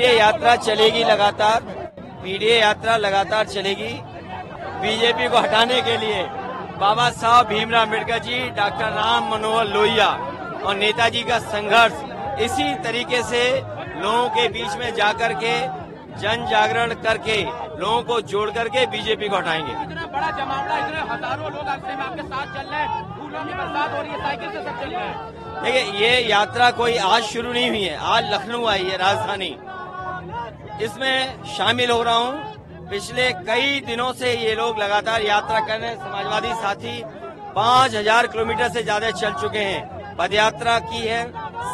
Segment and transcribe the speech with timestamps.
[0.00, 1.60] PDA यात्रा चलेगी लगातार
[2.20, 3.88] पीडीए यात्रा लगातार चलेगी।
[4.80, 6.22] बीजेपी को हटाने के लिए
[6.80, 10.06] बाबा साहब भीमराव अंबेडकर जी डॉक्टर राम मनोहर लोहिया
[10.64, 13.42] और नेताजी का संघर्ष इसी तरीके से
[14.00, 15.54] लोगों के बीच में जाकर के
[16.20, 17.36] जन जागरण करके
[17.80, 22.04] लोगों को जोड़ करके बीजेपी को हटाएँगे। इतना बड़ा जमावड़ा इतने हज़ारों लोग आपसे में
[22.04, 24.88] आपके साथ चल रहे हैं फूलों की बरसात हो रही है साइकिल से सब चल
[24.88, 28.96] रहे हैं। देखिए ये यात्रा कोई आज शुरू नहीं हुई है आज लखनऊ आई है
[28.98, 29.56] राजधानी।
[30.82, 35.88] इसमें शामिल हो रहा हूँ। पिछले कई दिनों से ये लोग लगातार यात्रा कर रहे
[35.88, 37.02] हैं। समाजवादी साथी
[37.54, 41.22] पाँच हज़ार किलोमीटर से ज़्यादा चल चुके हैं। पदयात्रा की है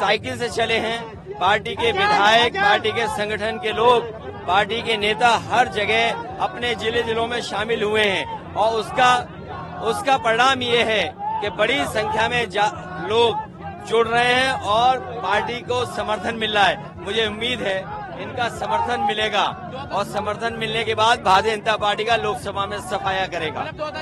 [0.00, 0.98] साइकिल से चले हैं।
[1.36, 4.12] पार्टी के विधायक पार्टी के संगठन के लोग
[4.46, 9.14] पार्टी के नेता हर जगह अपने ज़िले जिलों में शामिल हुए हैं। और उसका
[9.84, 11.02] उसका परिणाम ये है
[11.40, 12.42] कि बड़ी संख्या में
[13.08, 13.52] लोग
[13.88, 17.78] जुड़ रहे हैं और पार्टी को समर्थन मिल रहा है। मुझे उम्मीद है
[18.20, 19.44] इनका समर्थन मिलेगा
[19.92, 23.96] और समर्थन मिलने के बाद भारतीय जनता पार्टी का लोकसभा में सफाया करेगा। मतलब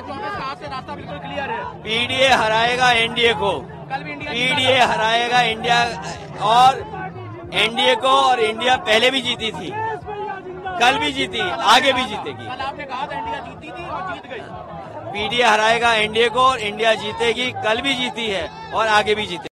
[1.43, 3.53] है। पीडीए हराएगा एनडीए को।
[3.91, 5.79] कल भी इंडिया पीडीए हराएगा इंडिया
[6.49, 6.79] और
[7.55, 9.71] एनडीए को और इंडिया पहले भी जीती थी।
[10.81, 11.41] कल भी जीती
[11.71, 14.41] आगे भी जीतेगी। कल आपने कहा था इंडिया जीती थी और जीत गई।
[15.13, 19.52] पीडीए हराएगा एनडीए को और इंडिया जीतेगी कल भी जीती है और आगे भी जीतेगी।